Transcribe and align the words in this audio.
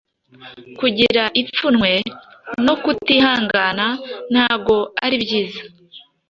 kugira 0.79 1.23
ipfunwe, 1.41 1.91
no 2.65 2.73
kutihangana 2.83 3.85
ntago 4.31 4.77
ari 5.05 5.15
byiza 5.23 5.61